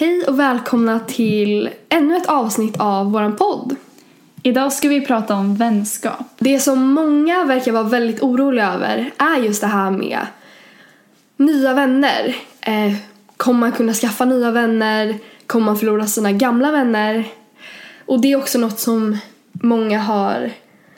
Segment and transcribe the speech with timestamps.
[0.00, 3.76] Hej och välkomna till ännu ett avsnitt av våran podd.
[4.42, 6.26] Idag ska vi prata om vänskap.
[6.38, 10.18] Det som många verkar vara väldigt oroliga över är just det här med
[11.36, 12.36] nya vänner.
[12.60, 12.94] Eh,
[13.36, 15.18] kommer man kunna skaffa nya vänner?
[15.46, 17.24] Kommer man förlora sina gamla vänner?
[18.06, 19.18] Och det är också något som
[19.52, 20.50] många har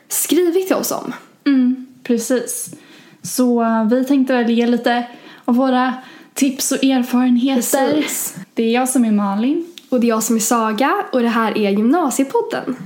[0.09, 1.13] skrivit till oss om.
[1.47, 2.75] Mm, precis.
[3.23, 5.07] Så uh, vi tänkte väl ge lite
[5.45, 5.95] av våra
[6.35, 7.93] tips och erfarenheter.
[7.95, 8.37] Precis.
[8.55, 9.67] Det är jag som är Malin.
[9.89, 12.77] Och det är jag som är Saga och det här är Gymnasiepodden.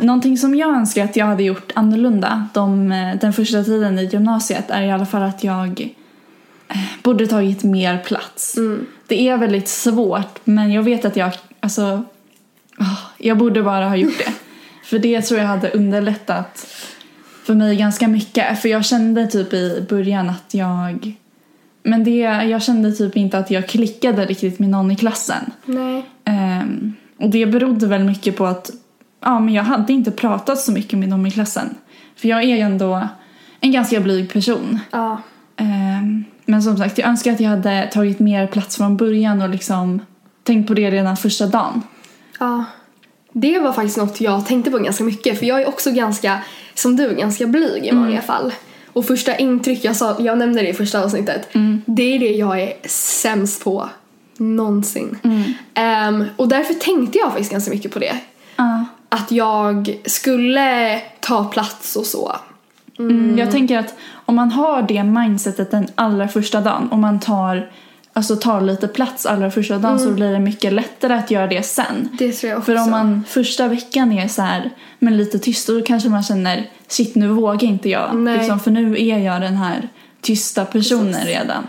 [0.00, 4.04] Någonting som jag önskar att jag hade gjort annorlunda de, eh, den första tiden i
[4.04, 5.80] gymnasiet är i alla fall att jag
[6.68, 8.58] eh, borde tagit mer plats.
[9.06, 12.04] Det är väldigt svårt men jag vet att jag, alltså,
[13.18, 14.32] jag borde bara ha gjort det.
[14.92, 16.66] För det tror jag hade underlättat
[17.44, 18.62] för mig ganska mycket.
[18.62, 21.14] För jag kände typ i början att jag,
[21.82, 25.52] men det, jag kände typ inte att jag klickade riktigt med någon i klassen.
[25.64, 26.04] Nej.
[26.24, 28.70] Ehm, och det berodde väl mycket på att
[29.20, 31.74] ja, men jag hade inte pratat så mycket med dem i klassen.
[32.16, 33.08] För jag är ju ändå
[33.60, 34.78] en ganska blyg person.
[34.90, 35.22] Ja.
[35.56, 39.48] Ehm, men som sagt, jag önskar att jag hade tagit mer plats från början och
[39.48, 40.00] liksom
[40.42, 41.82] tänkt på det redan första dagen.
[42.40, 42.64] Ja.
[43.32, 46.38] Det var faktiskt något jag tänkte på ganska mycket för jag är också ganska,
[46.74, 48.52] som du, ganska blyg i vanliga fall.
[48.92, 51.48] Och första intryck, jag, sa, jag nämnde det i första avsnittet,
[51.86, 53.88] det är det jag är sämst på
[54.36, 55.18] någonsin.
[55.74, 58.16] Ehm, och därför tänkte jag faktiskt ganska mycket på det.
[58.56, 58.84] Ja.
[59.08, 62.36] Att jag skulle ta plats och så.
[62.98, 63.38] Mm.
[63.38, 67.70] Jag tänker att om man har det mindsetet den allra första dagen och man tar,
[68.12, 71.62] alltså tar lite plats allra första dagen så blir det mycket lättare att göra det
[71.62, 72.08] sen.
[72.18, 72.72] Det tror jag också.
[72.72, 76.70] För om man första veckan är så här, men lite tyst då kanske man känner
[76.88, 78.16] shit nu vågar inte jag.
[78.16, 78.38] Nej.
[78.38, 79.88] Liksom, för nu är jag den här
[80.20, 81.28] tysta personen Precis.
[81.28, 81.66] redan.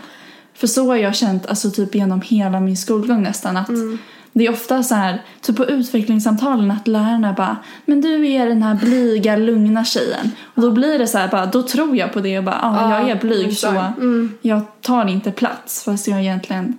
[0.54, 3.98] För så har jag känt alltså, typ genom hela min skolgång nästan att Mm.
[4.36, 8.62] Det är ofta så här, typ på utvecklingssamtalen att lärarna bara men du är den
[8.62, 10.30] här blyga, lugna tjejen.
[10.54, 12.90] Och då blir det så här bara, då tror jag på det och bara ja,
[12.90, 13.68] Ja, jag är blyg så.
[13.68, 14.32] Mm.
[14.42, 16.78] jag tar inte plats fast jag egentligen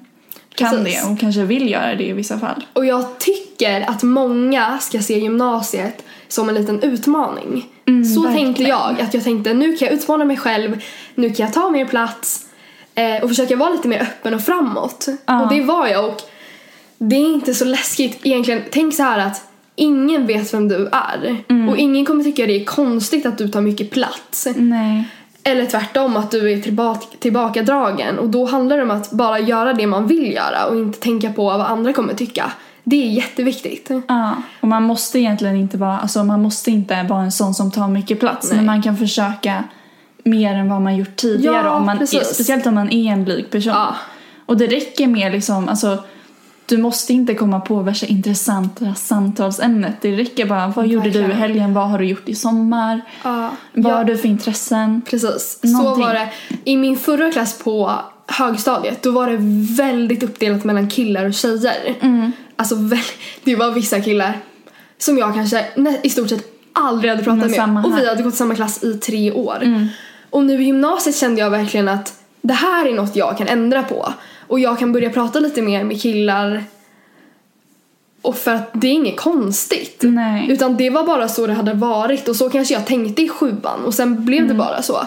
[0.55, 1.03] kan Precis.
[1.03, 2.65] det och kanske vill göra det i vissa fall.
[2.73, 7.65] Och jag tycker att många ska se gymnasiet som en liten utmaning.
[7.85, 8.33] så verkligen.
[8.33, 9.01] tänkte jag.
[9.01, 10.81] Att jag tänkte nu kan jag utmana mig själv,
[11.15, 12.45] nu kan jag ta mer plats
[12.95, 15.07] eh, och försöka vara lite mer öppen och framåt.
[15.25, 15.41] Ja.
[15.41, 16.21] Och det var jag och
[16.97, 18.61] det är inte så läskigt egentligen.
[18.71, 22.65] Tänk så här att ingen vet vem du är och ingen kommer tycka det är
[22.65, 24.47] konstigt att du tar mycket plats.
[24.55, 25.03] Nej.
[25.43, 29.73] Eller tvärtom att du är tillbaka, tillbakadragen och då handlar det om att bara göra
[29.73, 32.51] det man vill göra och inte tänka på vad andra kommer tycka.
[32.83, 33.89] Det är jätteviktigt.
[34.07, 37.71] Ja, och man måste egentligen inte vara, alltså man måste inte vara en sån som
[37.71, 38.47] tar mycket plats.
[38.49, 38.55] Nej.
[38.55, 39.63] Men man kan försöka
[40.23, 41.65] mer än vad man gjort tidigare.
[41.65, 43.73] Ja, om man är, speciellt om man är en blyg person.
[43.73, 43.95] Ja.
[44.45, 46.03] Och det räcker med liksom, alltså
[46.65, 49.93] du måste inte komma på värsta intressanta samtalsämnet.
[50.01, 51.39] Det räcker bara, vad gjorde du i Verkligen.
[51.41, 51.73] helgen?
[51.73, 53.01] Vad har du gjort i sommar?
[53.23, 53.51] Ja.
[53.73, 53.97] Vad Ja.
[53.97, 55.01] har du för intressen?
[55.09, 56.03] Precis, så Någonting.
[56.05, 56.29] var det.
[56.63, 57.91] I min förra klass på
[58.27, 59.37] högstadiet då var det
[59.83, 61.95] väldigt uppdelat mellan killar och tjejer.
[62.01, 62.31] Mm.
[62.55, 62.75] Alltså
[63.43, 64.37] det var vissa killar
[64.97, 65.65] som jag kanske
[66.03, 67.85] i stort sett aldrig hade pratat med.
[67.85, 69.57] Och vi hade gått samma klass i tre år.
[69.63, 69.87] Mm.
[70.29, 72.13] Och nu i gymnasiet kände jag verkligen att
[72.47, 74.13] det här är något jag kan ändra på.
[74.47, 76.63] Och jag kan börja prata lite mer med killar.
[78.21, 79.99] Och för att det är inget konstigt.
[80.03, 80.51] Nej.
[80.51, 83.85] Utan det var bara så det hade varit och så kanske jag tänkte i sjuan
[83.85, 84.49] och sen blev Mm.
[84.49, 84.97] det bara så.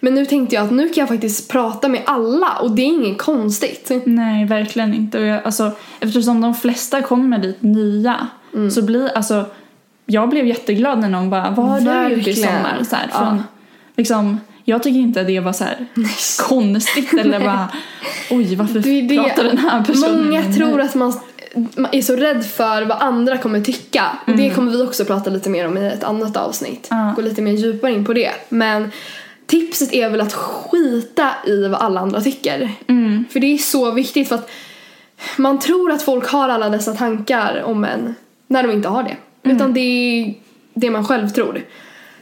[0.00, 2.86] Men nu tänkte jag att nu kan jag faktiskt prata med alla och det är
[2.86, 3.90] inget konstigt.
[4.04, 5.18] Nej, verkligen inte.
[5.18, 8.70] Och jag, alltså, eftersom de flesta kommer dit nya Mm.
[8.70, 9.44] så blir alltså
[10.06, 12.78] jag blev jätteglad när någon bara vad har du gjort i sommar?
[12.90, 13.18] Så här, Ja.
[13.18, 13.42] från,
[13.96, 15.64] liksom, jag tycker inte det var så
[16.42, 17.68] konstigt eller bara
[18.30, 21.12] oj varför Det det- pratar den här personen Många tror att man,
[21.92, 24.18] är så rädd för vad andra kommer tycka.
[24.26, 26.88] Och det kommer vi också prata lite mer om i ett annat avsnitt.
[26.90, 27.06] Mm.
[27.06, 27.12] Ja.
[27.16, 28.30] Gå lite mer djupare in på det.
[28.48, 28.90] Men
[29.46, 32.70] tipset är väl att skita i vad alla andra tycker.
[32.86, 33.24] Mm.
[33.30, 34.50] För det är så viktigt för att
[35.36, 38.14] man tror att folk har alla dessa tankar om en
[38.46, 39.16] när de inte har det.
[39.42, 39.56] Mm.
[39.56, 40.34] Utan det är
[40.74, 41.64] det man själv tror.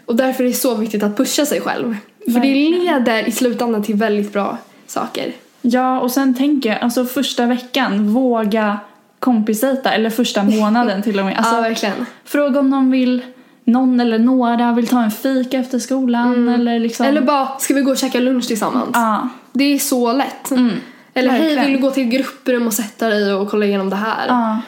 [0.06, 1.96] Och därför är det så viktigt att pusha sig själv.
[2.26, 5.32] För det leder i slutändan till väldigt bra saker.
[5.62, 8.78] Ja, och sen tänker jag, alltså första veckan, våga
[9.18, 11.38] kompisdejta, eller första månaden till och med.
[11.38, 12.06] Alltså, ja, verkligen.
[12.24, 13.22] Fråga om någon vill,
[13.64, 17.06] någon eller några vill ta en fika efter skolan eller liksom.
[17.06, 17.16] Mm.
[17.16, 18.90] Eller bara, ska vi gå och käka lunch tillsammans?
[18.92, 19.28] Ja.
[19.52, 20.50] Det är så lätt.
[20.50, 20.70] Mm.
[21.14, 24.26] Eller hej, vill du gå till grupprum och sätta dig och kolla igenom det här?
[24.28, 24.60] Ja.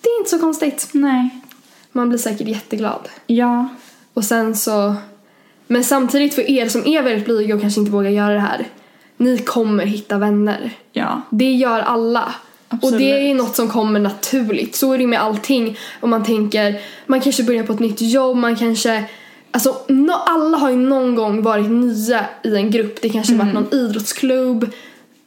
[0.00, 0.88] Det är inte så konstigt.
[0.92, 1.30] Nej.
[1.92, 3.08] Man blir säkert jätteglad.
[3.26, 3.68] Ja.
[4.14, 4.94] Och sen så
[5.68, 8.66] Men samtidigt för er som är väldigt blyga och kanske inte vågar göra det här.
[9.16, 10.70] Ni kommer hitta vänner.
[10.92, 11.22] Ja.
[11.30, 12.34] Det gör alla.
[12.68, 12.94] Absolut.
[12.94, 14.76] Och det är något som kommer naturligt.
[14.76, 15.78] Så är det med allting.
[16.00, 19.04] Om man tänker, man kanske börjar på ett nytt jobb, man kanske
[19.50, 23.02] Alltså no, alla har ju någon gång varit nya i en grupp.
[23.02, 24.70] Det kanske har varit någon idrottsklubb,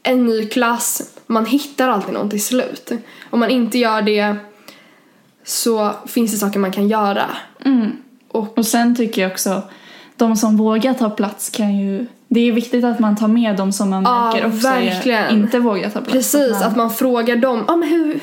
[0.03, 1.13] en ny klass.
[1.27, 2.91] Man hittar alltid någon till slut.
[3.29, 4.35] Om man inte gör det
[5.43, 7.25] så finns det saker man kan göra.
[8.27, 9.63] Och Och sen tycker jag också,
[10.25, 12.05] de som vågar ta plats kan ju...
[12.27, 15.31] Det är viktigt att man tar med de som man Ja, märker också verkligen.
[15.31, 16.11] inte vågar ta plats.
[16.11, 18.19] Precis, att man frågar dem, ah, men hur,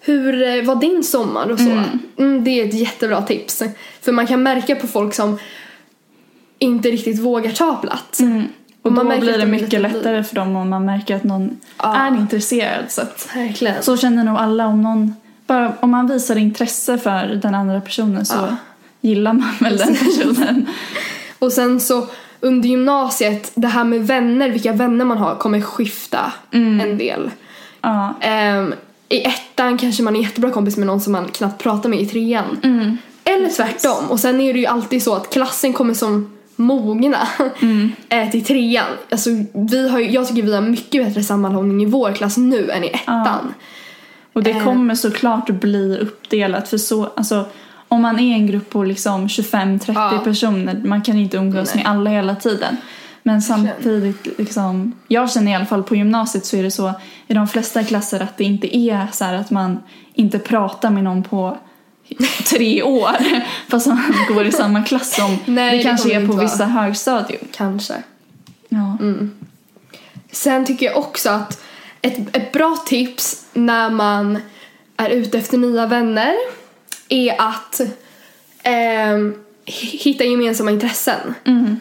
[0.00, 1.82] hur eh, var din sommar och så.
[2.18, 2.44] Mm.
[2.44, 3.62] det är ett jättebra tips.
[4.02, 5.38] För man kan märka på folk som
[6.58, 8.20] inte riktigt vågar ta plats.
[8.82, 11.60] Och man då blir att det mycket lättare för dem om man märker att någon
[11.78, 11.96] Ja.
[11.96, 12.84] är intresserad.
[12.88, 13.82] Så, att, Verkligen.
[13.82, 15.14] så känner nog alla om någon...
[15.46, 18.56] Bara om man visar intresse för den andra personen så Ja.
[19.00, 20.66] gillar man väl den personen.
[21.42, 22.06] Och sen så
[22.40, 27.30] under gymnasiet, det här med vänner, vilka vänner man har kommer skifta en del.
[27.80, 28.14] ja.
[28.20, 28.74] Ehm,
[29.08, 32.06] I ettan kanske man är jättebra kompis med någon som man knappt pratar med i
[32.06, 32.60] trean.
[32.62, 32.98] Mm.
[33.24, 34.10] Eller tvärtom.
[34.10, 37.28] Och sen är det ju alltid så att klassen kommer som mogna
[38.08, 38.86] eh, till trean.
[39.10, 42.84] Alltså, vi har jag tycker vi har mycket bättre sammanhållning i vår klass nu än
[42.84, 43.54] i ettan.
[44.32, 44.64] Och det Eh.
[44.64, 47.44] kommer såklart bli uppdelat för så, alltså
[47.92, 50.20] om man är en grupp på liksom 25-30 Ja.
[50.24, 52.76] personer, man kan inte umgås med alla hela tiden.
[53.22, 56.92] Men samtidigt, liksom, jag känner i alla fall på gymnasiet så är det så
[57.26, 59.78] i de flesta klasser att det inte är så att man
[60.14, 61.58] inte pratar med någon på
[62.50, 63.16] tre år
[63.68, 67.40] fast man går i samma klass som Nej, det kanske är på inte vissa högstadium.
[67.52, 67.94] Kanske.
[68.68, 68.96] Ja.
[70.30, 71.62] Sen tycker jag också att
[72.02, 74.38] ett, ett bra tips när man
[74.96, 76.34] är ute efter nya vänner
[77.12, 77.80] är att
[78.62, 81.34] ehm, hitta gemensamma intressen.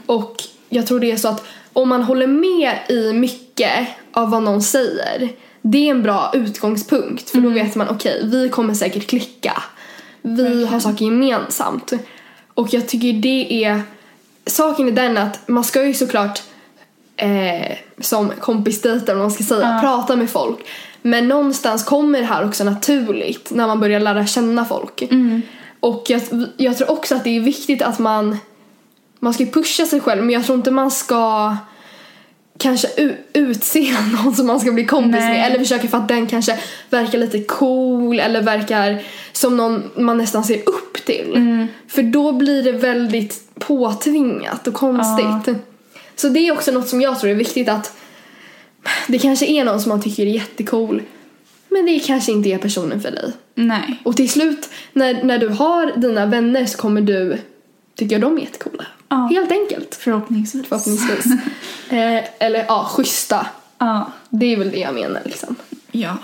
[0.05, 0.35] Och
[0.69, 1.43] jag tror det är så att
[1.73, 5.29] om man håller med i mycket av vad någon säger
[5.61, 9.63] det är en bra utgångspunkt för då vet man okej, vi kommer säkert klicka.
[10.21, 11.93] Vi har saker gemensamt.
[12.53, 13.81] Och jag tycker det är
[14.45, 16.41] saken är den att man ska ju såklart
[17.15, 20.59] eh, som kompisdejter om man ska säga, prata med folk.
[21.01, 25.03] Men någonstans kommer det här också naturligt när man börjar lära känna folk.
[25.79, 26.21] Och jag,
[26.57, 28.37] jag tror också att det är viktigt att man
[29.19, 31.55] man ska pusha sig själv men jag tror inte man ska
[32.57, 32.87] kanske
[33.33, 33.93] utse
[34.23, 35.33] någon som man ska bli kompis Nej.
[35.33, 36.59] med eller försöka för att den kanske
[36.89, 41.67] verkar lite cool eller verkar som någon man nästan ser upp till.
[41.87, 45.55] För då blir det väldigt påtvingat och konstigt.
[46.15, 47.97] Så det är också något som jag tror är viktigt att
[49.07, 51.01] det kanske är någon som man tycker är jättecool
[51.69, 53.33] men det kanske inte är personen för dig.
[53.55, 54.01] Nej.
[54.03, 57.37] Och till slut när, när du har dina vänner så kommer du
[57.95, 58.85] tycka de är jättecoola.
[59.09, 59.15] Ja.
[59.15, 59.95] Helt enkelt.
[59.95, 60.67] Förhoppningsvis.
[60.67, 61.25] Förhoppningsvis.
[61.89, 63.47] eh, eller ja, schyssta.
[63.77, 64.11] Ja.
[64.29, 65.55] Det är väl det jag menar liksom.
[65.91, 66.17] Ja.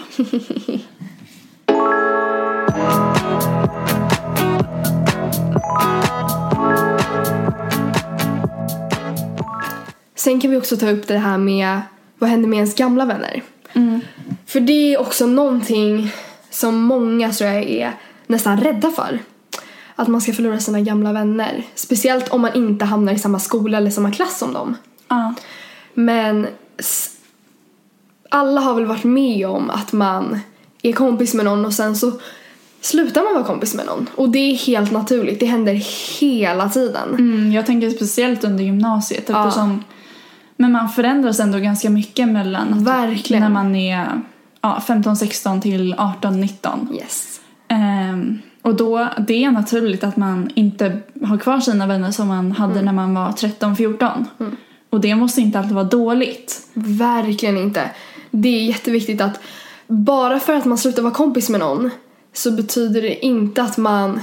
[10.15, 11.81] Sen kan vi också ta upp det här med
[12.19, 13.43] vad händer med ens gamla vänner?
[14.45, 16.11] För det är också någonting
[16.49, 17.93] som många tror jag är
[18.27, 19.19] nästan rädda för.
[19.95, 21.63] Att man ska förlora sina gamla vänner.
[21.75, 24.75] Speciellt om man inte hamnar i samma skola eller samma klass som dem.
[25.07, 25.33] Ja.
[25.93, 26.47] Men
[28.29, 30.39] alla har väl varit med om att man
[30.81, 32.11] är kompis med någon och sen så
[32.81, 34.09] slutar man vara kompis med någon.
[34.15, 35.73] Och det är helt naturligt, det händer
[36.19, 37.09] hela tiden.
[37.09, 39.75] Mm, jag tänker speciellt under gymnasiet Ja.
[40.57, 43.43] Men man förändras ändå ganska mycket mellan Verkligen.
[43.43, 44.21] när man är
[44.61, 46.89] ja, 15, 16 till 18, 19.
[47.01, 47.39] Yes.
[47.67, 52.51] Ehm, och då, det är naturligt att man inte har kvar sina vänner som man
[52.51, 52.85] hade Mm.
[52.85, 54.25] när man var 13, 14.
[54.89, 56.67] Och det måste inte alltid vara dåligt.
[56.73, 57.89] Verkligen inte.
[58.31, 59.39] Det är jätteviktigt att
[59.87, 61.89] bara för att man slutar vara kompis med någon
[62.33, 64.19] så betyder det inte att man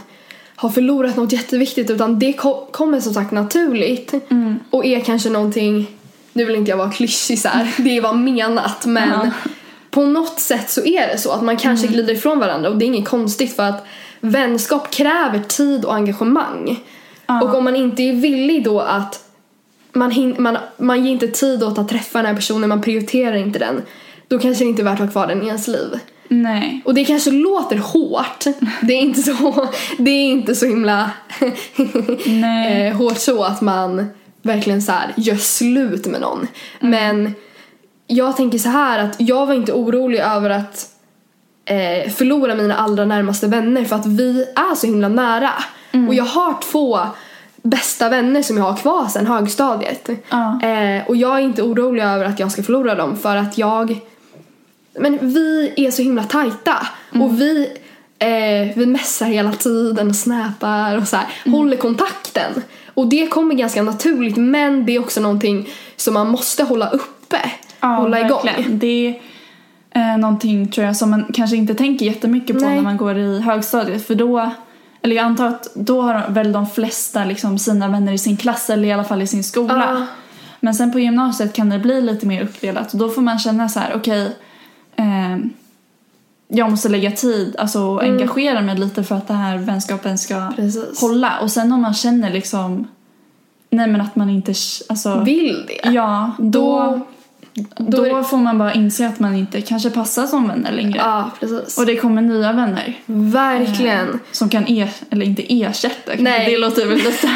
[0.57, 4.15] har förlorat något jätteviktigt utan det ko- kommer som sagt naturligt
[4.71, 5.87] och är kanske någonting,
[6.37, 9.31] nu vill inte jag vara klyschig så här, det var menat men Ja.
[9.91, 12.85] på något sätt så är det så att man kanske glider ifrån varandra och det
[12.85, 13.87] är inget konstigt för att
[14.21, 16.81] vänskap kräver tid och engagemang.
[17.43, 19.25] Och om man inte är villig då att
[19.93, 23.59] man, man, man ger inte tid åt att träffa den här personen, man prioriterar inte
[23.59, 23.83] den.
[24.29, 25.99] Då kanske det inte är värt att ha kvar den i ens liv.
[26.29, 26.83] Nej.
[26.85, 28.45] Och det kanske låter hårt.
[28.83, 31.11] Det är inte så, det är inte så himla
[32.89, 34.07] eh, hårt så att man
[34.45, 36.47] verkligen så här gör slut med någon.
[36.81, 37.35] Men
[38.07, 40.89] jag tänker så här att jag var inte orolig över att
[41.65, 45.51] eh, förlora mina allra närmaste vänner för att vi är så himla nära.
[46.09, 46.99] Och jag har två
[47.63, 50.09] bästa vänner som jag har kvar sedan högstadiet.
[50.29, 50.63] Ja.
[50.63, 54.01] Eh, och jag är inte orolig över att jag ska förlora dem för att jag
[54.99, 57.69] men vi är så himla tajta och vi
[58.19, 62.63] eh, vi messar hela tiden och snappar och så här, håller kontakten.
[62.95, 67.39] Och det kommer ganska naturligt men det är också någonting som man måste hålla uppe.
[67.81, 68.41] Ja, hålla igång.
[68.45, 68.79] verkligen.
[68.79, 69.21] Det
[69.91, 72.75] är eh, någonting tror jag som man kanske inte tänker jättemycket på Nej.
[72.75, 74.51] när man går i högstadiet för då
[75.03, 78.71] eller jag antar att då har väl de flesta liksom sina vänner i sin klass
[78.71, 79.95] eller i alla fall i sin skola.
[79.95, 80.07] Ja.
[80.61, 83.69] Men sen på gymnasiet kan det bli lite mer uppdelat och då får man känna
[83.69, 84.37] så här: okej
[84.97, 85.53] ehm,
[86.49, 90.35] jag måste lägga tid, alltså och engagera mig lite för att den här vänskapen ska
[90.37, 90.55] Mm.
[90.57, 91.01] Precis.
[91.01, 91.39] hålla.
[91.43, 92.89] Och sen om man känner liksom,
[93.71, 94.55] nej men att man inte,
[94.89, 95.91] alltså, Vill det.
[95.91, 97.01] ja, då,
[97.77, 100.99] då då, det- får man bara inse att man inte kanske passar som vänner längre.
[100.99, 101.79] Ja, precis.
[101.79, 102.99] Och det kommer nya vänner.
[103.07, 104.21] Verkligen.
[104.33, 106.13] Som kan er, eller inte ersätta.
[106.19, 106.51] Nej.
[106.51, 107.31] det låter väl lite,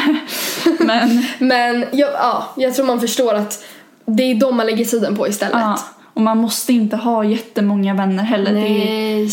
[0.83, 3.63] men Men jag, ja, jag tror man förstår att
[4.05, 5.53] det är de man lägger tiden på istället.
[5.53, 5.79] ja.
[6.13, 8.53] Och man måste inte ha jättemånga vänner heller.
[8.53, 9.29] Det är Nej,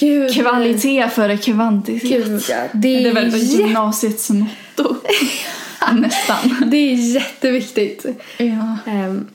[0.00, 0.34] gud.
[0.34, 2.26] kvalitet före kvantitet.
[2.26, 2.56] Gud, ja.
[2.72, 4.96] Det Det är, är väl jä- gymnasiets motto.
[5.92, 6.56] Nästan.
[6.66, 8.06] det är jätteviktigt.
[8.38, 8.76] Ja.
[8.92, 9.26] Ehm,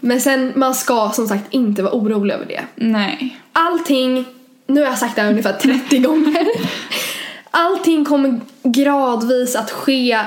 [0.00, 2.60] men sen, man ska som sagt inte vara orolig över det.
[2.76, 3.36] Nej.
[3.52, 4.24] Allting,
[4.66, 6.46] nu har jag sagt det här ungefär 30 gånger.
[7.50, 10.18] Allting kommer gradvis att ske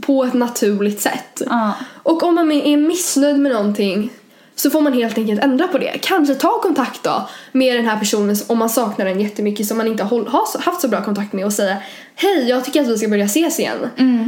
[0.00, 1.42] på ett naturligt sätt.
[1.50, 1.72] Ja.
[2.02, 4.10] Och om man är missnöjd med någonting
[4.56, 5.98] så får man helt enkelt ändra på det.
[6.02, 9.86] Kanske ta kontakt då med den här personen om man saknar den jättemycket som man
[9.86, 11.76] inte har haft så bra kontakt med och säga
[12.14, 13.78] Hej, jag tycker att vi ska börja ses igen.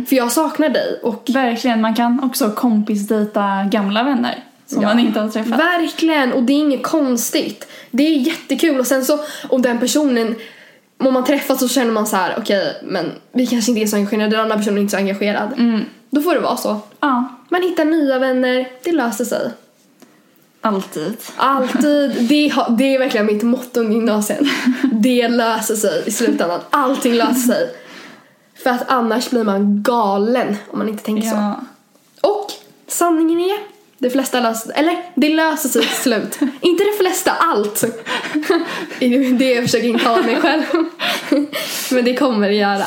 [0.09, 4.89] För jag saknar dig och Verkligen, man kan också kompisdejta gamla vänner som Ja.
[4.89, 5.59] man inte har träffat.
[5.59, 7.67] Verkligen, och det är inget konstigt.
[7.91, 9.19] Det är jättekul och sen så
[9.49, 10.35] om den personen
[10.99, 13.97] om man träffas så känner man så här: okej men vi kanske inte är så
[13.97, 15.53] engagerade, den andra personen är inte så engagerad.
[15.59, 15.85] Mm.
[16.11, 16.81] Då får det vara så.
[17.01, 19.51] Ja, Man hittar nya vänner, det löser sig.
[20.67, 21.17] Alltid.
[21.37, 24.41] Alltid, det, det är verkligen mitt motto i gymnasiet.
[24.93, 26.61] Det löser sig i slutändan.
[26.71, 27.75] Allting löser sig.
[28.63, 31.37] För att annars blir man galen om man inte tänker så.
[31.37, 31.61] Ja.
[32.21, 32.47] Och
[32.87, 33.57] sanningen är,
[33.99, 36.39] de flesta löser eller det löser sig till slut.
[36.61, 37.81] inte de flesta, allt.
[38.99, 40.63] Det är det jag försöker intala mig själv.
[41.91, 42.87] Men det kommer det göra.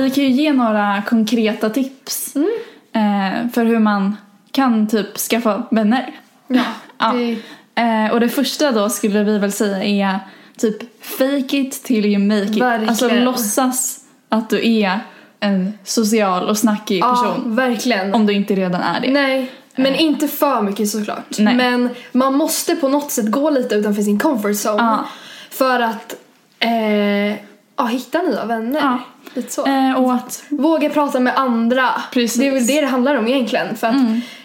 [0.00, 2.48] Vi kan ju ge några konkreta tips Mm.
[2.92, 4.16] eh, för hur man
[4.52, 6.10] kan typ skaffa vänner.
[6.48, 6.62] Ja,
[6.98, 7.12] Ja.
[7.12, 7.36] det,
[7.78, 10.18] Eh, och det första då skulle vi väl säga är
[10.58, 12.56] typ fake it till you make it.
[12.62, 12.88] Verkligen.
[12.88, 13.98] Alltså låtsas
[14.28, 15.00] att du är
[15.40, 17.56] en social och snackig ja, person.
[17.56, 18.14] verkligen.
[18.14, 19.10] Om du inte redan är det.
[19.10, 21.38] Nej, men inte för mycket såklart.
[21.38, 21.54] Nej.
[21.54, 24.82] Men man måste på något sätt gå lite utanför sin comfort zone.
[24.82, 25.04] Ja.
[25.50, 26.14] För att
[26.58, 27.38] eh,
[27.76, 28.80] ja, hitta nya vänner.
[28.80, 28.98] Ja.
[29.34, 29.66] Lite så.
[29.66, 31.88] Eh, och att Våga prata med andra.
[32.12, 32.40] Precis.
[32.40, 33.76] Det är väl det det handlar om egentligen.
[33.76, 33.96] För att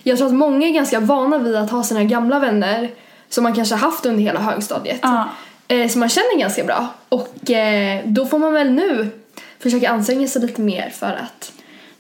[0.03, 2.89] jag tror att många är ganska vana vid att ha sina gamla vänner
[3.29, 4.99] som man kanske har haft under hela högstadiet.
[5.01, 5.29] Ja.
[5.67, 6.87] Eh, som man känner ganska bra.
[7.09, 9.09] Och eh, då får man väl nu
[9.59, 11.51] försöka anstränga sig lite mer för att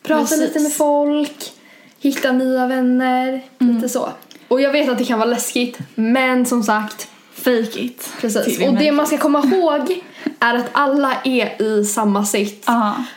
[0.03, 0.39] prata Precis.
[0.39, 1.51] lite med folk,
[1.99, 4.09] hitta nya vänner, lite så.
[4.47, 8.09] Och jag vet att det kan vara läskigt, men som sagt, fake it.
[8.21, 8.67] precis.
[8.67, 10.01] Och det man ska komma ihåg
[10.41, 12.65] är att alla är i samma sitt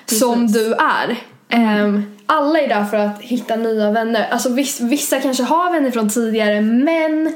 [0.06, 0.20] precis.
[0.20, 1.16] som du är.
[1.48, 4.28] Ehm, alla är där för att hitta nya vänner.
[4.30, 7.32] Alltså viss, vissa kanske har vänner från tidigare men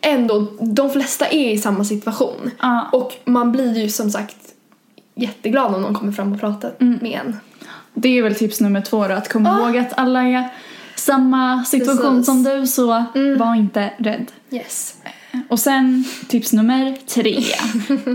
[0.00, 2.50] ändå, de flesta är i samma situation.
[2.60, 2.88] Ja.
[2.92, 4.36] Och man blir ju som sagt
[5.14, 6.98] jätteglad om någon kommer fram och pratar Mm.
[7.02, 7.36] med en.
[7.94, 9.66] Det är väl tips nummer två då, att komma Ja.
[9.68, 10.48] ihåg att alla är
[10.94, 12.26] samma situation Precis.
[12.26, 13.38] som du så Mm.
[13.38, 14.26] var inte rädd.
[14.50, 14.95] Yes.
[15.48, 17.42] Och sen tips nummer tre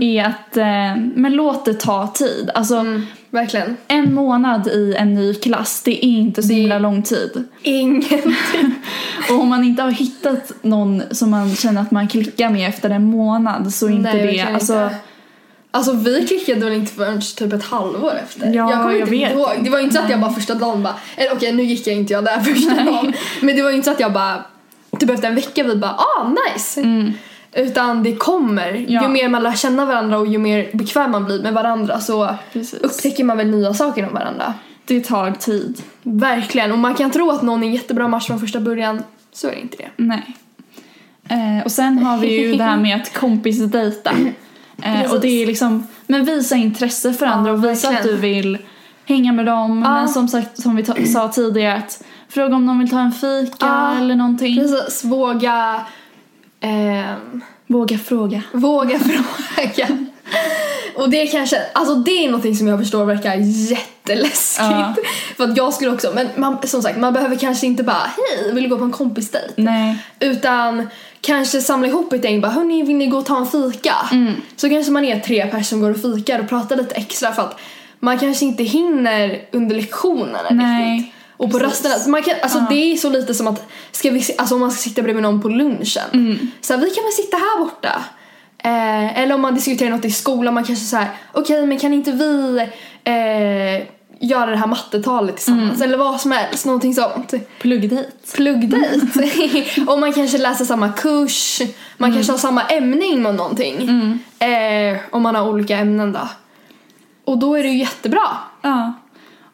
[0.00, 2.50] är att eh, men låt det ta tid.
[2.54, 3.76] Alltså Mm, verkligen.
[3.88, 7.44] en månad i en ny klass, det är inte så Det- himla lång tid.
[7.62, 8.34] Ingenting.
[9.30, 12.90] Och om man inte har hittat någon som man känner att man klickar med efter
[12.90, 14.96] en månad så är inte Nej, det, alltså inte.
[15.74, 18.46] Alltså vi klickade väl inte förrän typ ett halvår efter.
[18.46, 19.32] Ja, jag kommer jag inte vet.
[19.32, 19.48] ihåg.
[19.64, 21.86] Det var ju inte så att jag bara första dagen bara, eller okej nu gick
[21.86, 23.12] jag inte jag där första dagen.
[23.40, 24.44] Men det var ju inte så att jag bara,
[25.06, 26.82] typ efter en vecka vi bara ah nice.
[27.54, 28.68] Utan det kommer.
[28.68, 28.84] Mm.
[28.88, 29.02] Ja.
[29.02, 32.34] Ju mer man lär känna varandra och ju mer bekväm man blir med varandra så
[32.52, 32.80] Precis.
[32.80, 34.54] upptäcker man väl nya saker om varandra.
[34.84, 35.82] det tar tid.
[36.02, 36.72] Verkligen.
[36.72, 39.02] Och man kan tro att någon är en jättebra match från första början.
[39.32, 39.90] Så är det inte det.
[39.96, 40.36] Nej.
[41.28, 44.12] Eh, och sen har vi ju det här med att kompisdejta.
[44.84, 48.16] Eh, och det är liksom, men visa intresse för andra Ja, och visa att verkligen.
[48.16, 48.58] du vill
[49.04, 49.82] hänga med dem.
[49.84, 49.92] Ja.
[49.94, 52.04] Men som sagt, som vi sa tidigare att
[52.34, 54.56] fråga om de vill ta en fika Ja, eller någonting.
[54.58, 55.04] Precis.
[55.04, 55.80] Våga
[56.60, 58.42] Ehm, Våga fråga.
[58.52, 58.98] våga
[59.56, 59.88] fråga.
[60.96, 64.58] Och det kanske, alltså det är någonting som jag förstår verkar jätteläskigt.
[64.70, 64.94] Ja.
[65.36, 68.52] För att jag skulle också, men man, som sagt man behöver kanske inte bara hej,
[68.54, 69.52] vill du gå på en kompisdejt?
[69.56, 69.98] Nej.
[70.20, 70.88] Utan
[71.20, 73.94] kanske samla ihop ett gäng bara hörni vill ni gå och ta en fika?
[74.12, 74.34] Mm.
[74.56, 77.42] Så kanske man är tre personer som går och fikar och pratar lite extra för
[77.42, 77.60] att
[78.00, 81.14] man kanske inte hinner under lektionerna Nej, riktigt.
[81.42, 81.84] Och på precis.
[81.84, 84.70] rasterna, man kan, alltså det är så lite som att ska vi, alltså om man
[84.72, 86.02] ska sitta bredvid någon på lunchen.
[86.12, 86.50] Mm.
[86.60, 88.04] Så här, vi kan väl sitta här borta.
[88.58, 92.12] Eh, eller om man diskuterar något i skolan, man kanske säger okej men kan inte
[92.12, 92.58] vi
[93.04, 93.86] eh,
[94.28, 95.70] göra det här mattetalet tillsammans?
[95.76, 95.82] Mm.
[95.82, 98.08] Eller vad som helst, någonting sånt Pluggdejt.
[98.34, 99.80] pluggdejt.
[99.86, 101.60] och man kanske läser samma kurs,
[101.96, 102.16] man Mm.
[102.18, 103.78] kanske har samma ämne inom någonting.
[104.38, 106.28] Eh, om man har olika ämnen då.
[107.24, 108.28] Och då är det ju jättebra.
[108.62, 108.92] Ja.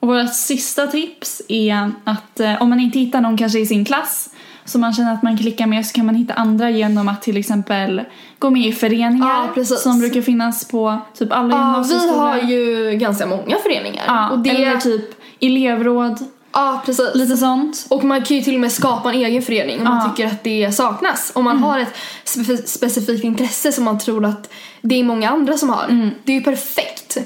[0.00, 3.84] Och vårt sista tips är att eh, om man inte hittar någon kanske i sin
[3.84, 4.30] klass
[4.64, 7.36] som man känner att man klickar med så kan man hitta andra genom att till
[7.36, 8.02] exempel
[8.38, 12.18] gå med i föreningar Ja, som brukar finnas på typ alla Ja, vi gymnasieskolor.
[12.26, 14.04] har ju ganska många föreningar.
[14.06, 16.18] ja, och det, Eller typ elevråd,
[16.52, 17.10] Ja, precis.
[17.14, 17.86] lite sånt.
[17.90, 20.02] Och man kan ju till och med skapa en egen förening om man Ja.
[20.04, 20.14] Mm.
[20.14, 21.32] tycker att det saknas.
[21.34, 24.50] Om man har ett spe- specifikt intresse som man tror att
[24.82, 25.84] det är många andra som har.
[25.84, 26.10] Mm.
[26.24, 27.16] Det är ju perfekt.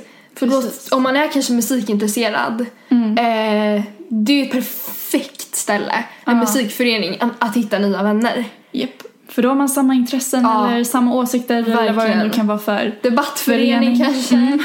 [0.42, 0.62] För då,
[0.96, 3.10] om man är kanske musikintresserad, Mm.
[3.18, 6.34] eh, det är ju ett perfekt ställe, en Ja.
[6.34, 8.44] musikförening, att, hitta nya vänner.
[8.72, 8.90] Japp.
[9.28, 10.70] För då har man samma intressen Ja.
[10.70, 12.18] eller samma åsikter eller vad det Verkligen.
[12.18, 14.04] nu kan vara för Debattförening Förening.
[14.04, 14.58] kanske.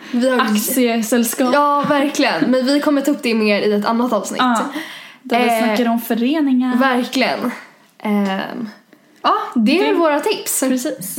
[0.12, 1.50] Vi har aktiesällskap.
[1.54, 2.50] Ja, verkligen.
[2.50, 4.40] Men vi kommer ta upp det mer i ett annat avsnitt.
[4.42, 4.60] Ja,
[5.22, 6.76] där vi Eh, snackar om föreningar.
[6.76, 7.50] Verkligen.
[7.98, 8.68] Ehm,
[9.22, 10.60] ja, det är Det- våra tips.
[10.60, 11.18] Precis.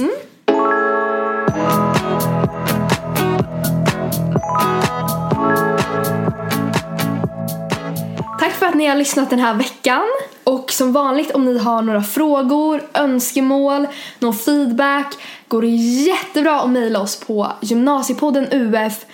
[8.46, 10.04] Tack för att ni har lyssnat den här veckan.
[10.44, 13.88] Och som vanligt om ni har några frågor, önskemål,
[14.20, 15.14] någon feedback
[15.48, 19.06] går det jättebra att mejla oss på gymnasiepodden uf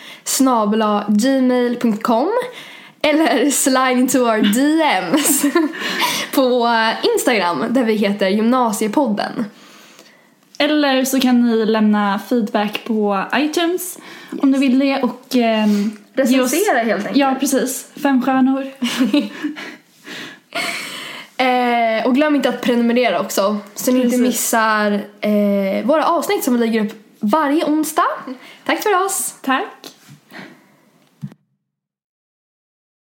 [1.07, 2.31] gmail.com
[3.01, 5.41] eller slide into our DMs
[6.35, 6.70] på
[7.13, 9.46] Instagram där vi heter gymnasiepodden.
[10.57, 13.98] Eller så kan ni lämna feedback på iTunes
[14.41, 17.18] om ni vill det och ehm, Recensera helt enkelt.
[17.18, 17.88] Ja, precis.
[18.03, 18.68] Fem stjärnor.
[21.38, 26.53] Eh, och glöm inte att prenumerera också så ni inte missar eh, våra avsnitt som
[26.53, 28.07] vi lägger upp varje onsdag.
[28.66, 29.36] Tack för oss!
[29.42, 29.91] Tack.